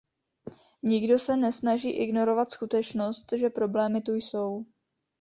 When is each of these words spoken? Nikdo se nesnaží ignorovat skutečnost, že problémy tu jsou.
Nikdo 0.83 1.19
se 1.19 1.37
nesnaží 1.37 1.91
ignorovat 1.91 2.51
skutečnost, 2.51 3.25
že 3.35 3.49
problémy 3.49 4.01
tu 4.01 4.13
jsou. 4.13 4.65